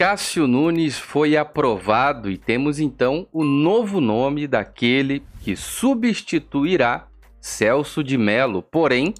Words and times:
Cássio 0.00 0.46
Nunes 0.46 0.98
foi 0.98 1.36
aprovado 1.36 2.30
e 2.30 2.38
temos 2.38 2.80
então 2.80 3.28
o 3.30 3.44
novo 3.44 4.00
nome 4.00 4.46
daquele 4.46 5.22
que 5.42 5.54
substituirá 5.54 7.06
Celso 7.38 8.02
de 8.02 8.16
Mello. 8.16 8.62
Porém, 8.62 9.12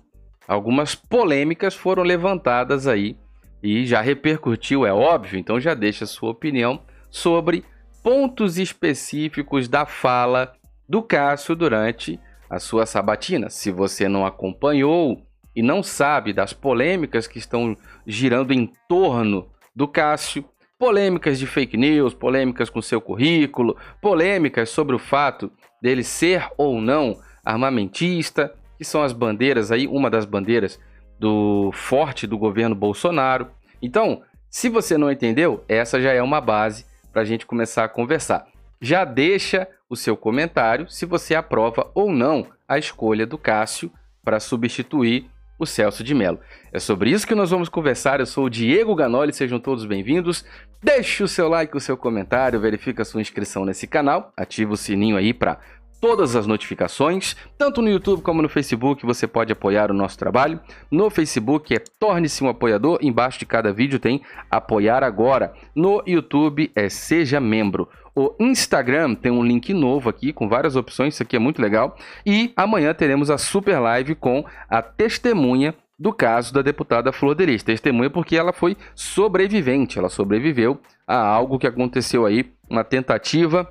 algumas 0.48 0.94
polêmicas 0.94 1.74
foram 1.74 2.02
levantadas 2.02 2.86
aí 2.86 3.14
e 3.62 3.84
já 3.84 4.00
repercutiu, 4.00 4.86
é 4.86 4.90
óbvio, 4.90 5.38
então 5.38 5.60
já 5.60 5.74
deixa 5.74 6.06
sua 6.06 6.30
opinião 6.30 6.80
sobre 7.10 7.62
pontos 8.02 8.56
específicos 8.56 9.68
da 9.68 9.84
fala 9.84 10.50
do 10.88 11.02
Cássio 11.02 11.54
durante 11.54 12.18
a 12.48 12.58
sua 12.58 12.86
sabatina. 12.86 13.50
Se 13.50 13.70
você 13.70 14.08
não 14.08 14.24
acompanhou 14.24 15.20
e 15.54 15.60
não 15.60 15.82
sabe 15.82 16.32
das 16.32 16.54
polêmicas 16.54 17.26
que 17.26 17.36
estão 17.36 17.76
girando 18.06 18.50
em 18.50 18.72
torno 18.88 19.46
do 19.76 19.86
Cássio, 19.86 20.42
polêmicas 20.80 21.38
de 21.38 21.46
fake 21.46 21.76
news, 21.76 22.14
polêmicas 22.14 22.70
com 22.70 22.80
seu 22.80 23.02
currículo, 23.02 23.76
polêmicas 24.00 24.70
sobre 24.70 24.96
o 24.96 24.98
fato 24.98 25.52
dele 25.80 26.02
ser 26.02 26.48
ou 26.56 26.80
não 26.80 27.20
armamentista, 27.44 28.54
que 28.78 28.84
são 28.84 29.02
as 29.02 29.12
bandeiras 29.12 29.70
aí, 29.70 29.86
uma 29.86 30.08
das 30.08 30.24
bandeiras 30.24 30.80
do 31.18 31.70
forte 31.74 32.26
do 32.26 32.38
governo 32.38 32.74
Bolsonaro. 32.74 33.48
Então, 33.82 34.22
se 34.48 34.70
você 34.70 34.96
não 34.96 35.12
entendeu, 35.12 35.62
essa 35.68 36.00
já 36.00 36.14
é 36.14 36.22
uma 36.22 36.40
base 36.40 36.86
para 37.12 37.20
a 37.20 37.26
gente 37.26 37.44
começar 37.44 37.84
a 37.84 37.88
conversar. 37.88 38.46
Já 38.80 39.04
deixa 39.04 39.68
o 39.86 39.94
seu 39.94 40.16
comentário 40.16 40.88
se 40.88 41.04
você 41.04 41.34
aprova 41.34 41.90
ou 41.94 42.10
não 42.10 42.46
a 42.66 42.78
escolha 42.78 43.26
do 43.26 43.36
Cássio 43.36 43.92
para 44.24 44.40
substituir 44.40 45.28
o 45.60 45.66
Celso 45.66 46.02
de 46.02 46.14
Mello. 46.14 46.40
É 46.72 46.78
sobre 46.78 47.10
isso 47.10 47.26
que 47.26 47.34
nós 47.34 47.50
vamos 47.50 47.68
conversar. 47.68 48.18
Eu 48.18 48.24
sou 48.24 48.46
o 48.46 48.50
Diego 48.50 48.94
Ganoli, 48.94 49.30
sejam 49.30 49.60
todos 49.60 49.84
bem-vindos. 49.84 50.42
Deixe 50.82 51.22
o 51.22 51.28
seu 51.28 51.48
like, 51.50 51.76
o 51.76 51.80
seu 51.80 51.98
comentário, 51.98 52.58
verifique 52.58 53.02
a 53.02 53.04
sua 53.04 53.20
inscrição 53.20 53.66
nesse 53.66 53.86
canal, 53.86 54.32
ativa 54.34 54.72
o 54.72 54.76
sininho 54.76 55.18
aí 55.18 55.34
para 55.34 55.60
todas 56.00 56.34
as 56.34 56.46
notificações, 56.46 57.36
tanto 57.58 57.82
no 57.82 57.88
YouTube 57.88 58.22
como 58.22 58.40
no 58.40 58.48
Facebook 58.48 59.04
você 59.04 59.26
pode 59.26 59.52
apoiar 59.52 59.90
o 59.90 59.94
nosso 59.94 60.18
trabalho. 60.18 60.58
No 60.90 61.10
Facebook 61.10 61.74
é 61.74 61.82
Torne-se 61.98 62.42
um 62.42 62.48
apoiador, 62.48 62.98
embaixo 63.02 63.38
de 63.38 63.46
cada 63.46 63.72
vídeo 63.72 63.98
tem 63.98 64.22
apoiar 64.50 65.04
agora. 65.04 65.52
No 65.74 66.02
YouTube 66.06 66.70
é 66.74 66.88
Seja 66.88 67.38
Membro. 67.38 67.88
O 68.14 68.34
Instagram 68.40 69.14
tem 69.14 69.30
um 69.30 69.44
link 69.44 69.72
novo 69.72 70.08
aqui 70.08 70.32
com 70.32 70.48
várias 70.48 70.74
opções, 70.74 71.14
isso 71.14 71.22
aqui 71.22 71.36
é 71.36 71.38
muito 71.38 71.62
legal. 71.62 71.96
E 72.24 72.52
amanhã 72.56 72.92
teremos 72.92 73.30
a 73.30 73.38
super 73.38 73.78
live 73.78 74.14
com 74.14 74.44
a 74.68 74.82
testemunha 74.82 75.74
do 75.98 76.12
caso 76.12 76.52
da 76.52 76.62
deputada 76.62 77.12
Flor 77.12 77.34
Delis. 77.34 77.62
Testemunha 77.62 78.08
porque 78.08 78.34
ela 78.34 78.52
foi 78.52 78.76
sobrevivente, 78.94 79.98
ela 79.98 80.08
sobreviveu 80.08 80.80
a 81.06 81.16
algo 81.16 81.58
que 81.58 81.66
aconteceu 81.66 82.24
aí, 82.24 82.50
uma 82.68 82.82
tentativa 82.82 83.70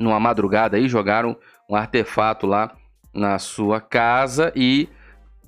numa 0.00 0.18
madrugada 0.18 0.76
aí, 0.76 0.88
jogaram 0.88 1.36
um 1.68 1.76
artefato 1.76 2.46
lá 2.46 2.72
na 3.14 3.38
sua 3.38 3.80
casa 3.80 4.52
e 4.56 4.88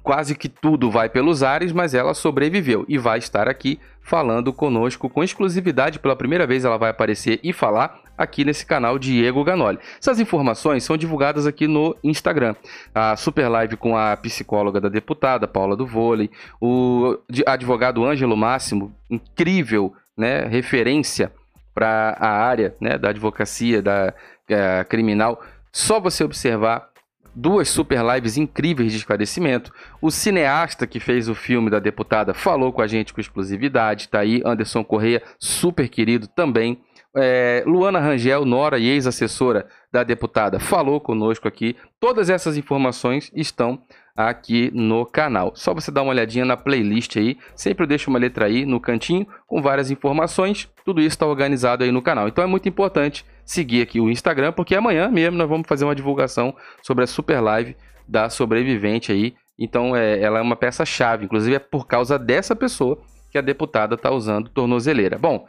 quase 0.03 0.34
que 0.34 0.48
tudo 0.48 0.91
vai 0.91 1.08
pelos 1.08 1.42
ares, 1.42 1.72
mas 1.72 1.95
ela 1.95 2.12
sobreviveu 2.12 2.84
e 2.89 2.98
vai 2.98 3.19
estar 3.19 3.48
aqui 3.48 3.78
falando 4.03 4.53
conosco 4.53 5.08
com 5.08 5.23
exclusividade. 5.23 5.98
Pela 5.98 6.17
primeira 6.17 6.47
vez 6.47 6.64
ela 6.64 6.77
vai 6.77 6.91
aparecer 6.91 7.39
e 7.42 7.53
falar 7.53 8.00
aqui 8.19 8.45
nesse 8.45 8.67
canal 8.67 8.98
Diego 8.98 9.42
Ganoli. 9.45 9.78
Essas 9.98 10.20
informações 10.20 10.84
são 10.84 10.97
divulgadas 10.97 11.47
aqui 11.47 11.67
no 11.67 11.97
Instagram. 12.03 12.55
A 12.95 13.17
super 13.17 13.48
live 13.48 13.77
com 13.77 13.97
a 13.97 14.17
psicóloga 14.17 14.80
da 14.80 14.89
deputada 14.89 15.48
Paula 15.48 15.77
do 15.77 15.86
Vôlei, 15.86 16.30
o 16.61 17.17
advogado 17.47 18.05
Ângelo 18.05 18.36
Máximo, 18.36 18.92
incrível, 19.08 19.95
né, 20.17 20.45
referência 20.47 21.33
para 21.74 22.16
a 22.18 22.28
área, 22.28 22.74
né, 22.80 22.98
da 22.98 23.10
advocacia 23.10 23.80
da 23.82 24.14
é, 24.48 24.84
criminal. 24.84 25.42
Só 25.72 25.98
você 25.98 26.22
observar 26.22 26.92
duas 27.34 27.68
super 27.68 28.00
lives 28.14 28.36
incríveis 28.36 28.92
de 28.92 28.98
esclarecimento. 28.98 29.72
O 30.00 30.11
cineasta 30.11 30.86
que 30.86 31.00
fez 31.00 31.28
o 31.28 31.34
filme 31.34 31.70
da 31.70 31.78
deputada 31.78 32.34
falou 32.34 32.72
com 32.72 32.82
a 32.82 32.86
gente 32.86 33.12
com 33.12 33.20
exclusividade, 33.20 34.08
tá 34.08 34.20
aí. 34.20 34.42
Anderson 34.44 34.84
Correia, 34.84 35.22
super 35.38 35.88
querido 35.88 36.27
também. 36.27 36.80
É, 37.14 37.62
Luana 37.67 38.00
Rangel, 38.00 38.45
nora 38.45 38.78
e 38.78 38.89
ex-assessora 38.89 39.67
da 39.92 40.02
deputada, 40.02 40.58
falou 40.58 41.00
conosco 41.00 41.46
aqui. 41.46 41.77
Todas 42.00 42.30
essas 42.30 42.56
informações 42.56 43.30
estão 43.34 43.83
aqui 44.17 44.70
no 44.74 45.05
canal. 45.06 45.52
Só 45.55 45.74
você 45.74 45.90
dar 45.90 46.02
uma 46.02 46.11
olhadinha 46.11 46.45
na 46.45 46.56
playlist 46.56 47.17
aí. 47.17 47.39
Sempre 47.55 47.84
eu 47.84 47.89
deixo 47.89 48.11
uma 48.11 48.18
letra 48.18 48.46
aí 48.46 48.64
no 48.64 48.80
cantinho 48.80 49.27
com 49.46 49.61
várias 49.61 49.90
informações. 49.90 50.68
Tudo 50.84 51.00
isso 51.00 51.11
está 51.11 51.27
organizado 51.27 51.84
aí 51.84 51.90
no 51.90 52.02
canal. 52.02 52.28
Então 52.28 52.45
é 52.45 52.46
muito 52.46 52.68
importante 52.68 53.24
seguir 53.44 53.83
aqui 53.83 54.00
o 54.00 54.11
Instagram, 54.11 54.52
porque 54.52 54.74
amanhã 54.74 55.08
mesmo 55.08 55.36
nós 55.36 55.48
vamos 55.48 55.67
fazer 55.67 55.84
uma 55.84 55.94
divulgação 55.94 56.55
sobre 56.83 57.05
a 57.05 57.06
super 57.06 57.40
live 57.40 57.77
da 58.06 58.29
sobrevivente 58.29 59.12
aí. 59.12 59.34
Então 59.58 59.96
é, 59.96 60.20
ela 60.20 60.39
é 60.39 60.42
uma 60.42 60.56
peça 60.56 60.84
chave. 60.84 61.24
Inclusive 61.24 61.56
é 61.56 61.58
por 61.58 61.86
causa 61.86 62.18
dessa 62.18 62.55
pessoa 62.55 62.98
que 63.30 63.39
a 63.39 63.42
deputada 63.42 63.94
está 63.94 64.11
usando 64.11 64.50
tornozeleira. 64.50 65.18
Bom, 65.18 65.46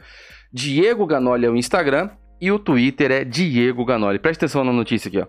Diego 0.56 1.04
Ganoli 1.04 1.46
é 1.46 1.50
o 1.50 1.56
Instagram 1.56 2.10
e 2.40 2.52
o 2.52 2.60
Twitter 2.60 3.10
é 3.10 3.24
Diego 3.24 3.84
Ganoli. 3.84 4.20
Presta 4.20 4.44
atenção 4.44 4.62
na 4.62 4.72
notícia 4.72 5.08
aqui, 5.08 5.18
ó. 5.18 5.26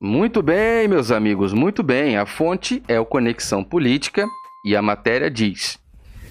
Muito 0.00 0.40
bem, 0.42 0.86
meus 0.86 1.10
amigos, 1.10 1.52
muito 1.52 1.82
bem. 1.82 2.16
A 2.16 2.24
fonte 2.24 2.84
é 2.86 3.00
o 3.00 3.04
Conexão 3.04 3.64
Política 3.64 4.28
e 4.64 4.76
a 4.76 4.80
matéria 4.80 5.28
diz: 5.28 5.76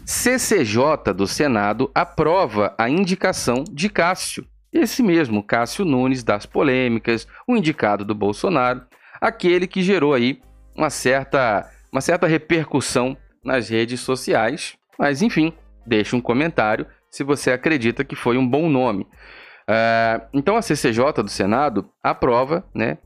CCJ 0.06 1.13
do 1.13 1.28
Senado 1.28 1.91
aprova 1.94 2.74
a 2.78 2.90
indicação 2.90 3.66
de 3.69 3.90
Cássio. 3.90 4.47
Esse 4.72 5.03
mesmo 5.03 5.44
Cássio 5.44 5.84
Nunes 5.84 6.24
das 6.24 6.45
polêmicas, 6.45 7.28
o 7.45 7.57
indicado 7.57 8.06
do 8.06 8.16
Bolsonaro, 8.16 8.84
aquele 9.19 9.68
que 9.68 9.84
gerou 9.84 10.13
aí 10.13 10.40
uma 10.74 10.90
certa, 10.90 11.69
uma 11.91 12.00
certa 12.00 12.25
repercussão 12.25 13.18
nas 13.44 13.68
redes 13.68 14.00
sociais 14.00 14.78
mas 14.97 15.22
enfim, 15.22 15.53
deixe 15.85 16.16
um 16.16 16.22
comentário 16.22 16.85
se 17.09 17.23
você 17.23 17.51
acredita 17.51 18.03
que 18.03 18.16
foi 18.16 18.38
um 18.38 18.47
bom 18.47 18.69
nome. 18.69 19.07
Uh, 19.67 20.22
então 20.33 20.57
a 20.57 20.61
CCJ 20.61 21.23
do 21.23 21.29
Senado 21.29 21.89
aprova 22.03 22.63
né, 22.73 22.97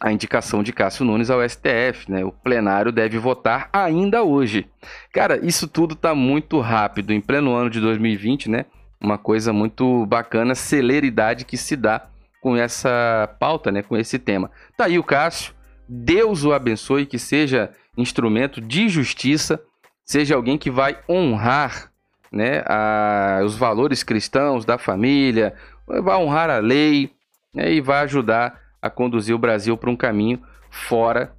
a 0.00 0.12
indicação 0.12 0.62
de 0.62 0.72
Cássio 0.72 1.04
Nunes 1.04 1.30
ao 1.30 1.46
STF. 1.48 2.10
Né? 2.10 2.24
O 2.24 2.32
plenário 2.32 2.92
deve 2.92 3.18
votar 3.18 3.68
ainda 3.72 4.22
hoje. 4.22 4.68
Cara, 5.12 5.44
isso 5.44 5.66
tudo 5.66 5.94
está 5.94 6.14
muito 6.14 6.60
rápido. 6.60 7.12
Em 7.12 7.20
pleno 7.20 7.54
ano 7.54 7.70
de 7.70 7.80
2020, 7.80 8.50
né? 8.50 8.66
Uma 9.00 9.18
coisa 9.18 9.52
muito 9.52 10.06
bacana, 10.06 10.54
celeridade 10.54 11.44
que 11.44 11.56
se 11.56 11.76
dá 11.76 12.06
com 12.40 12.56
essa 12.56 13.34
pauta, 13.38 13.70
né? 13.70 13.82
Com 13.82 13.96
esse 13.96 14.18
tema. 14.18 14.50
Tá 14.76 14.86
aí 14.86 14.98
o 14.98 15.04
Cássio. 15.04 15.54
Deus 15.88 16.44
o 16.44 16.52
abençoe, 16.52 17.06
que 17.06 17.18
seja 17.18 17.70
instrumento 17.96 18.60
de 18.60 18.88
justiça 18.88 19.60
seja 20.06 20.36
alguém 20.36 20.56
que 20.56 20.70
vai 20.70 20.98
honrar 21.08 21.90
né, 22.30 22.62
a, 22.66 23.40
os 23.44 23.56
valores 23.56 24.02
cristãos 24.04 24.64
da 24.64 24.78
família, 24.78 25.54
vai 25.86 26.16
honrar 26.16 26.48
a 26.48 26.58
lei 26.58 27.10
né, 27.52 27.72
e 27.72 27.80
vai 27.80 28.02
ajudar 28.04 28.60
a 28.80 28.88
conduzir 28.88 29.34
o 29.34 29.38
Brasil 29.38 29.76
para 29.76 29.90
um 29.90 29.96
caminho 29.96 30.40
fora 30.70 31.34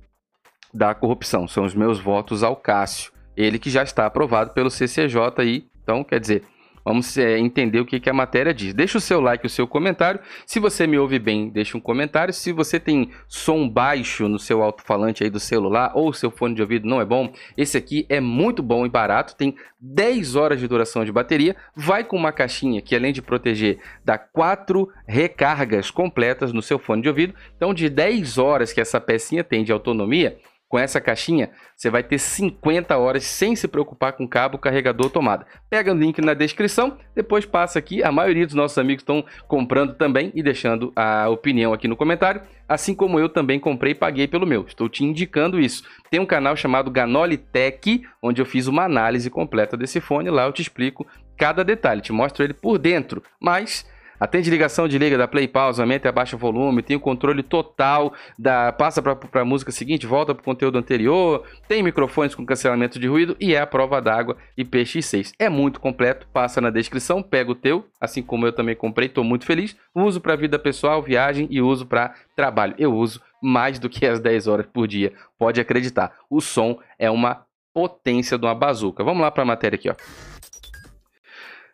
da 0.74 0.94
corrupção. 0.94 1.48
São 1.48 1.64
os 1.64 1.74
meus 1.74 2.00
votos 2.00 2.44
ao 2.44 2.56
Cássio, 2.56 3.14
ele 3.36 3.58
que 3.58 3.70
já 3.70 3.84
está 3.84 4.06
aprovado 4.06 4.52
pelo 4.52 4.70
CCJ 4.70 5.34
aí. 5.38 5.66
Então, 5.82 6.04
quer 6.04 6.20
dizer, 6.20 6.44
Vamos 6.88 7.18
é, 7.18 7.38
entender 7.38 7.82
o 7.82 7.86
que, 7.86 8.00
que 8.00 8.10
a 8.10 8.14
matéria 8.14 8.54
diz. 8.54 8.74
Deixa 8.74 8.98
o 8.98 9.02
seu 9.02 9.20
like, 9.20 9.46
o 9.46 9.50
seu 9.50 9.68
comentário. 9.68 10.22
Se 10.46 10.58
você 10.58 10.88
me 10.88 10.98
ouve 10.98 11.20
bem, 11.20 11.50
deixa 11.50 11.78
um 11.78 11.82
comentário. 11.82 12.34
Se 12.34 12.54
você 12.54 12.80
tem 12.80 13.12
som 13.28 13.68
baixo 13.68 14.30
no 14.30 14.40
seu 14.40 14.64
alto-falante 14.64 15.22
aí 15.22 15.30
do 15.30 15.38
celular 15.38 15.92
ou 15.96 16.14
seu 16.14 16.32
fone 16.32 16.56
de 16.56 16.62
ouvido 16.62 16.88
não 16.88 17.02
é 17.02 17.06
bom, 17.06 17.34
esse 17.58 17.78
aqui 17.78 18.06
é 18.08 18.22
muito 18.22 18.64
bom 18.64 18.86
e 18.86 18.90
barato. 18.90 19.36
Tem 19.36 19.54
10 19.82 20.38
horas 20.38 20.62
de 20.62 20.68
duração 20.68 21.04
de 21.04 21.12
bateria. 21.12 21.58
Vai 21.76 22.06
com 22.06 22.16
uma 22.16 22.32
caixinha 22.32 22.82
que 22.82 22.96
além 22.96 23.12
de 23.12 23.22
proteger, 23.22 23.80
dá 24.06 24.18
4 24.18 24.88
recargas 25.06 25.92
completas 25.92 26.54
no 26.54 26.62
seu 26.62 26.80
fone 26.80 27.02
de 27.02 27.10
ouvido. 27.10 27.34
Então, 27.58 27.74
de 27.74 27.90
10 27.90 28.38
horas 28.38 28.72
que 28.72 28.80
essa 28.80 29.02
pecinha 29.02 29.44
tem 29.44 29.66
de 29.66 29.74
autonomia, 29.74 30.38
com 30.68 30.78
essa 30.78 31.00
caixinha, 31.00 31.50
você 31.76 31.90
vai 31.90 32.04
ter 32.04 32.18
50 32.18 32.98
horas 32.98 33.24
sem 33.24 33.56
se 33.56 33.68
preocupar 33.68 34.14
com 34.14 34.28
cabo, 34.28 34.58
carregador, 34.58 35.10
tomada. 35.10 35.46
Pega 35.70 35.94
o 35.94 35.98
link 35.98 36.20
na 36.20 36.34
descrição, 36.34 36.98
depois 37.16 37.46
passa 37.46 37.80
aqui. 37.80 38.04
A 38.04 38.12
maioria 38.12 38.46
dos 38.46 38.56
nossos 38.56 38.78
amigos 38.78 39.02
estão 39.02 39.24
comprando 39.48 39.94
também 39.94 40.32
e 40.36 40.44
deixando 40.44 40.92
a 40.96 41.30
opinião 41.30 41.74
aqui 41.74 41.88
no 41.88 41.96
comentário. 41.96 42.42
Assim 42.68 42.94
como 42.94 43.18
eu 43.18 43.30
também 43.30 43.60
comprei 43.60 43.94
e 43.94 43.96
paguei 43.96 44.28
pelo 44.28 44.46
meu. 44.46 44.66
Estou 44.68 44.90
te 44.90 45.06
indicando 45.06 45.60
isso. 45.60 45.84
Tem 46.12 46.20
um 46.20 46.26
canal 46.26 46.56
chamado 46.58 46.92
Ganoli 46.92 47.38
Tech, 47.38 48.04
onde 48.22 48.42
eu 48.42 48.46
fiz 48.46 48.68
uma 48.68 48.84
análise 48.84 49.30
completa 49.30 49.78
desse 49.78 50.02
fone. 50.02 50.30
Lá 50.30 50.46
eu 50.46 50.52
te 50.52 50.62
explico 50.62 51.08
cada 51.38 51.64
detalhe, 51.64 52.02
te 52.02 52.12
mostro 52.12 52.44
ele 52.44 52.54
por 52.54 52.78
dentro. 52.78 53.24
Mas 53.40 53.86
Atende 54.20 54.50
ligação 54.50 54.88
de 54.88 54.98
liga 54.98 55.18
da 55.18 55.28
play 55.28 55.48
pausa, 55.48 55.84
aumenta 55.84 56.08
e 56.08 56.10
abaixa 56.10 56.36
o 56.36 56.40
volume, 56.40 56.82
tem 56.82 56.98
o 56.98 57.00
controle 57.00 57.44
total 57.44 58.14
da 58.38 58.72
passa 58.72 59.02
para 59.02 59.42
a 59.42 59.46
música 59.46 59.72
seguinte, 59.72 60.08
volta 60.08 60.34
para 60.34 60.42
o 60.42 60.46
conteúdo 60.46 60.78
anterior, 60.78 61.44
tem 61.68 61.84
microfones 61.84 62.34
com 62.34 62.46
cancelamento 62.46 63.00
de 63.00 63.08
ruído 63.08 63.36
e 63.40 63.54
é 63.54 63.60
a 63.60 63.68
prova 63.68 64.02
d'água 64.02 64.38
IPX6. 64.58 65.34
É 65.38 65.50
muito 65.50 65.80
completo, 65.80 66.28
passa 66.34 66.60
na 66.60 66.70
descrição, 66.70 67.22
pega 67.22 67.52
o 67.52 67.56
teu, 67.56 67.86
assim 68.02 68.24
como 68.24 68.48
eu 68.48 68.54
também 68.54 68.76
comprei, 68.76 69.08
estou 69.08 69.24
muito 69.24 69.46
feliz. 69.46 69.76
Uso 69.94 70.20
para 70.20 70.36
vida 70.36 70.58
pessoal, 70.58 71.02
viagem 71.02 71.48
e 71.52 71.62
uso 71.62 71.86
para 71.86 72.14
trabalho. 72.36 72.76
Eu 72.78 72.94
uso 72.94 73.22
mais 73.42 73.78
do 73.78 73.90
que 73.90 74.06
as 74.06 74.20
10 74.20 74.48
horas 74.48 74.66
por 74.66 74.88
dia, 74.88 75.14
pode 75.38 75.62
acreditar. 75.62 76.12
O 76.30 76.42
som 76.42 76.80
é 76.98 77.10
uma 77.10 77.46
potência 77.74 78.40
de 78.40 78.46
uma 78.46 78.56
bazuca. 78.56 79.04
Vamos 79.04 79.22
lá 79.22 79.30
para 79.30 79.44
a 79.44 79.46
matéria 79.46 79.76
aqui, 79.76 79.90
ó. 79.90 79.96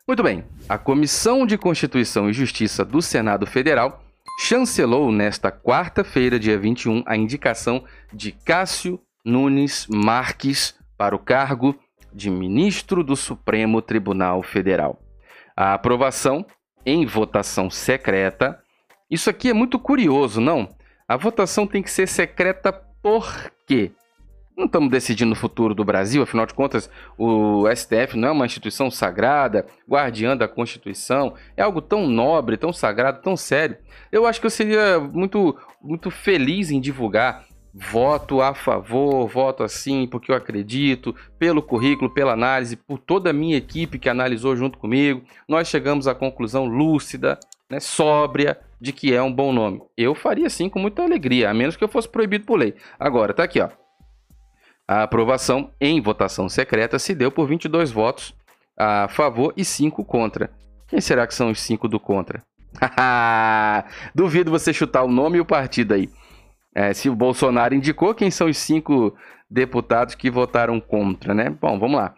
Muito 0.06 0.22
bem, 0.22 0.44
a 0.68 0.76
Comissão 0.76 1.46
de 1.46 1.56
Constituição 1.56 2.28
e 2.28 2.32
Justiça 2.34 2.84
do 2.84 3.00
Senado 3.00 3.46
Federal 3.46 4.04
chancelou 4.38 5.10
nesta 5.10 5.50
quarta-feira, 5.50 6.38
dia 6.38 6.58
21, 6.58 7.02
a 7.06 7.16
indicação 7.16 7.82
de 8.12 8.30
Cássio 8.30 9.00
Nunes 9.24 9.86
Marques 9.88 10.78
para 10.98 11.16
o 11.16 11.18
cargo 11.18 11.74
de 12.12 12.28
ministro 12.28 13.02
do 13.02 13.16
Supremo 13.16 13.80
Tribunal 13.80 14.42
Federal. 14.42 15.00
A 15.56 15.72
aprovação 15.72 16.44
em 16.84 17.06
votação 17.06 17.70
secreta. 17.70 18.62
Isso 19.10 19.30
aqui 19.30 19.48
é 19.48 19.54
muito 19.54 19.78
curioso, 19.78 20.38
não? 20.38 20.68
A 21.08 21.16
votação 21.16 21.66
tem 21.66 21.82
que 21.82 21.90
ser 21.90 22.08
secreta 22.08 22.70
por 23.02 23.50
quê? 23.66 23.90
Não 24.56 24.66
estamos 24.66 24.90
decidindo 24.90 25.32
o 25.32 25.36
futuro 25.36 25.74
do 25.74 25.84
Brasil, 25.84 26.22
afinal 26.22 26.46
de 26.46 26.54
contas, 26.54 26.88
o 27.18 27.64
STF 27.74 28.16
não 28.16 28.28
é 28.28 28.32
uma 28.32 28.46
instituição 28.46 28.90
sagrada, 28.90 29.66
guardiã 29.88 30.36
da 30.36 30.46
Constituição, 30.46 31.34
é 31.56 31.62
algo 31.62 31.80
tão 31.80 32.06
nobre, 32.06 32.56
tão 32.56 32.72
sagrado, 32.72 33.20
tão 33.20 33.36
sério. 33.36 33.76
Eu 34.12 34.26
acho 34.26 34.40
que 34.40 34.46
eu 34.46 34.50
seria 34.50 35.00
muito, 35.00 35.56
muito 35.82 36.10
feliz 36.10 36.70
em 36.70 36.80
divulgar 36.80 37.44
voto 37.74 38.40
a 38.40 38.54
favor, 38.54 39.26
voto 39.26 39.64
assim, 39.64 40.06
porque 40.06 40.30
eu 40.30 40.36
acredito, 40.36 41.14
pelo 41.36 41.60
currículo, 41.60 42.08
pela 42.08 42.32
análise, 42.32 42.76
por 42.76 42.98
toda 42.98 43.30
a 43.30 43.32
minha 43.32 43.56
equipe 43.56 43.98
que 43.98 44.08
analisou 44.08 44.54
junto 44.54 44.78
comigo, 44.78 45.24
nós 45.48 45.66
chegamos 45.66 46.06
à 46.06 46.14
conclusão 46.14 46.66
lúcida, 46.66 47.38
né, 47.68 47.80
sóbria, 47.80 48.56
de 48.80 48.92
que 48.92 49.12
é 49.12 49.20
um 49.20 49.32
bom 49.32 49.52
nome. 49.52 49.82
Eu 49.96 50.14
faria 50.14 50.46
assim 50.46 50.68
com 50.68 50.78
muita 50.78 51.02
alegria, 51.02 51.50
a 51.50 51.54
menos 51.54 51.76
que 51.76 51.82
eu 51.82 51.88
fosse 51.88 52.08
proibido 52.08 52.44
por 52.44 52.58
lei. 52.58 52.74
Agora, 52.98 53.34
tá 53.34 53.42
aqui, 53.42 53.60
ó. 53.60 53.68
A 54.86 55.02
aprovação 55.02 55.70
em 55.80 56.00
votação 56.00 56.48
secreta 56.48 56.98
se 56.98 57.14
deu 57.14 57.30
por 57.30 57.48
22 57.48 57.90
votos 57.90 58.34
a 58.76 59.08
favor 59.08 59.52
e 59.56 59.64
5 59.64 60.04
contra. 60.04 60.50
Quem 60.86 61.00
será 61.00 61.26
que 61.26 61.34
são 61.34 61.50
os 61.50 61.60
5 61.60 61.88
do 61.88 61.98
contra? 61.98 62.42
Duvido 64.14 64.50
você 64.50 64.72
chutar 64.72 65.02
o 65.04 65.08
nome 65.08 65.38
e 65.38 65.40
o 65.40 65.44
partido 65.44 65.94
aí. 65.94 66.08
É, 66.74 66.92
se 66.92 67.08
o 67.08 67.14
Bolsonaro 67.14 67.74
indicou, 67.74 68.14
quem 68.14 68.30
são 68.30 68.48
os 68.48 68.58
cinco 68.58 69.16
deputados 69.48 70.16
que 70.16 70.28
votaram 70.28 70.80
contra, 70.80 71.32
né? 71.32 71.48
Bom, 71.48 71.78
vamos 71.78 71.96
lá. 71.96 72.14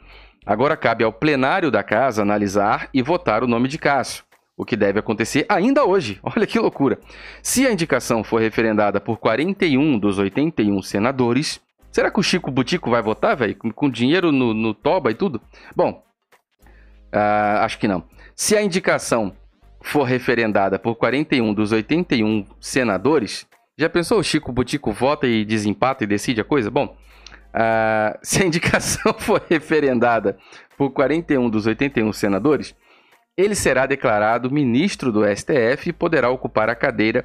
Agora 0.47 0.77
cabe 0.77 1.05
ao 1.05 1.13
plenário 1.13 1.71
da 1.71 1.83
casa 1.83 2.23
analisar 2.23 2.89
e 2.95 3.03
votar 3.03 3.45
o 3.45 3.47
nome 3.47 3.69
de 3.69 3.77
Cássio, 3.77 4.25
o 4.57 4.65
que 4.65 4.77
deve 4.77 4.99
acontecer 4.99 5.45
ainda 5.49 5.85
hoje. 5.85 6.19
Olha 6.25 6.47
que 6.47 6.59
loucura. 6.59 6.99
Se 7.43 7.67
a 7.67 7.73
indicação 7.73 8.25
for 8.25 8.41
referendada 8.41 9.01
por 9.01 9.19
41 9.19 9.99
dos 9.99 10.19
81 10.19 10.81
senadores, 10.83 11.61
Será 11.97 12.11
que 12.11 12.21
o 12.21 12.23
Chico 12.23 12.51
Butico 12.51 12.91
vai 12.91 13.01
votar, 13.01 13.35
velho? 13.35 13.57
Com, 13.57 13.73
com, 13.73 13.89
dinheiro 13.89 14.31
no, 14.31 14.53
no, 14.53 14.75
Toba 14.75 15.11
e 15.11 15.15
tudo? 15.15 15.41
Bom, 15.75 16.05
uh, 17.11 17.61
acho 17.61 17.79
que 17.79 17.89
não. 17.89 18.05
Se 18.35 18.55
a 18.55 18.61
indicação 18.61 19.35
for 19.81 20.03
referendada 20.03 20.79
por 20.79 20.97
41 20.97 21.55
dos 21.55 21.73
81 21.73 22.45
senadores, 22.61 23.47
já 23.79 23.89
pensou 23.89 24.19
o 24.19 24.23
Chico 24.23 24.53
Butico 24.53 24.93
vota 24.93 25.27
e 25.27 25.43
desempata 25.43 26.05
e 26.05 26.07
decide 26.07 26.39
a 26.39 26.45
coisa? 26.45 26.71
Bom, 26.71 26.95
uh, 27.55 28.19
se 28.23 28.43
a 28.43 28.47
indicação 28.47 29.15
for 29.19 29.43
referendada 29.49 30.37
por 30.77 30.91
41 30.91 31.49
dos 31.49 31.67
81 31.67 32.13
senadores, 32.13 32.77
ele 33.39 33.55
será 33.55 33.87
declarado 33.87 34.51
ministro 34.51 35.11
do 35.11 35.25
STF 35.25 35.89
e 35.89 35.95
poderá 35.95 36.29
ocupar 36.29 36.69
a 36.69 36.75
cadeira 36.75 37.25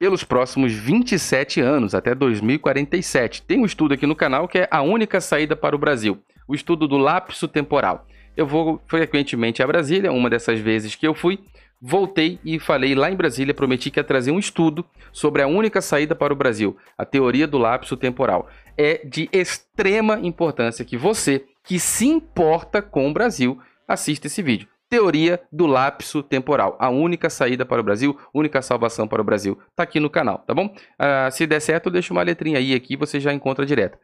pelos 0.00 0.24
próximos 0.24 0.72
27 0.72 1.60
anos, 1.60 1.94
até 1.94 2.14
2047. 2.14 3.42
Tem 3.42 3.60
um 3.60 3.66
estudo 3.66 3.92
aqui 3.92 4.06
no 4.06 4.16
canal 4.16 4.48
que 4.48 4.60
é 4.60 4.68
a 4.70 4.80
única 4.80 5.20
saída 5.20 5.54
para 5.54 5.76
o 5.76 5.78
Brasil, 5.78 6.18
o 6.48 6.54
estudo 6.54 6.88
do 6.88 6.96
lapso 6.96 7.46
temporal. 7.46 8.06
Eu 8.34 8.46
vou 8.46 8.80
frequentemente 8.86 9.62
a 9.62 9.66
Brasília, 9.66 10.10
uma 10.10 10.30
dessas 10.30 10.58
vezes 10.58 10.94
que 10.94 11.06
eu 11.06 11.14
fui, 11.14 11.38
voltei 11.78 12.40
e 12.42 12.58
falei 12.58 12.94
lá 12.94 13.10
em 13.10 13.14
Brasília, 13.14 13.52
prometi 13.52 13.90
que 13.90 14.00
ia 14.00 14.04
trazer 14.04 14.30
um 14.30 14.38
estudo 14.38 14.86
sobre 15.12 15.42
a 15.42 15.46
única 15.46 15.82
saída 15.82 16.14
para 16.14 16.32
o 16.32 16.36
Brasil, 16.36 16.78
a 16.96 17.04
teoria 17.04 17.46
do 17.46 17.58
lapso 17.58 17.94
temporal. 17.94 18.48
É 18.78 19.04
de 19.04 19.28
extrema 19.30 20.18
importância 20.22 20.82
que 20.82 20.96
você, 20.96 21.44
que 21.62 21.78
se 21.78 22.06
importa 22.06 22.80
com 22.80 23.06
o 23.06 23.12
Brasil, 23.12 23.60
assista 23.86 24.28
esse 24.28 24.40
vídeo 24.40 24.66
teoria 24.90 25.40
do 25.52 25.66
lapso 25.66 26.20
temporal. 26.20 26.76
A 26.80 26.90
única 26.90 27.30
saída 27.30 27.64
para 27.64 27.80
o 27.80 27.84
Brasil, 27.84 28.18
única 28.34 28.60
salvação 28.60 29.06
para 29.06 29.22
o 29.22 29.24
Brasil. 29.24 29.56
Tá 29.76 29.84
aqui 29.84 30.00
no 30.00 30.10
canal, 30.10 30.38
tá 30.38 30.52
bom? 30.52 30.66
Uh, 30.66 31.30
se 31.30 31.46
der 31.46 31.60
certo, 31.60 31.88
deixa 31.88 32.12
uma 32.12 32.22
letrinha 32.22 32.58
aí 32.58 32.74
aqui, 32.74 32.96
você 32.96 33.20
já 33.20 33.32
encontra 33.32 33.64
direto. 33.64 33.96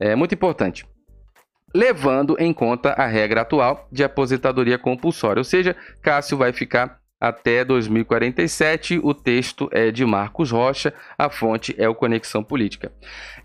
É 0.00 0.16
muito 0.16 0.34
importante. 0.34 0.84
Levando 1.72 2.36
em 2.38 2.52
conta 2.52 2.90
a 2.90 3.06
regra 3.06 3.42
atual 3.42 3.88
de 3.90 4.04
aposentadoria 4.04 4.76
compulsória, 4.76 5.40
ou 5.40 5.44
seja, 5.44 5.74
Cássio 6.02 6.36
vai 6.36 6.52
ficar 6.52 7.00
até 7.22 7.64
2047. 7.64 8.98
O 9.00 9.14
texto 9.14 9.68
é 9.70 9.92
de 9.92 10.04
Marcos 10.04 10.50
Rocha, 10.50 10.92
a 11.16 11.30
fonte 11.30 11.72
é 11.78 11.88
o 11.88 11.94
Conexão 11.94 12.42
Política. 12.42 12.90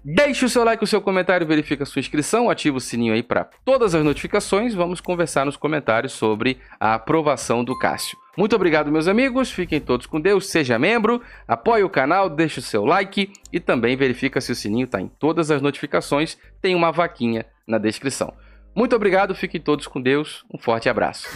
Deixe 0.03 0.45
o 0.45 0.49
seu 0.49 0.63
like, 0.63 0.83
o 0.83 0.87
seu 0.87 0.99
comentário, 0.99 1.45
verifica 1.45 1.83
a 1.83 1.85
sua 1.85 1.99
inscrição, 1.99 2.49
ativa 2.49 2.77
o 2.77 2.81
sininho 2.81 3.13
aí 3.13 3.21
para 3.21 3.43
todas 3.63 3.93
as 3.93 4.03
notificações. 4.03 4.73
Vamos 4.73 4.99
conversar 4.99 5.45
nos 5.45 5.55
comentários 5.55 6.13
sobre 6.13 6.57
a 6.79 6.95
aprovação 6.95 7.63
do 7.63 7.77
Cássio. 7.77 8.17
Muito 8.35 8.55
obrigado, 8.55 8.91
meus 8.91 9.07
amigos. 9.07 9.51
Fiquem 9.51 9.79
todos 9.79 10.07
com 10.07 10.19
Deus. 10.19 10.47
Seja 10.47 10.79
membro, 10.79 11.21
apoie 11.47 11.83
o 11.83 11.89
canal, 11.89 12.31
deixe 12.31 12.57
o 12.57 12.63
seu 12.63 12.83
like 12.83 13.31
e 13.53 13.59
também 13.59 13.95
verifica 13.95 14.41
se 14.41 14.51
o 14.51 14.55
sininho 14.55 14.85
está 14.85 14.99
em 14.99 15.07
todas 15.07 15.51
as 15.51 15.61
notificações. 15.61 16.35
Tem 16.59 16.73
uma 16.73 16.91
vaquinha 16.91 17.45
na 17.67 17.77
descrição. 17.77 18.33
Muito 18.75 18.95
obrigado, 18.95 19.35
fiquem 19.35 19.61
todos 19.61 19.85
com 19.85 20.01
Deus. 20.01 20.43
Um 20.51 20.57
forte 20.57 20.89
abraço. 20.89 21.27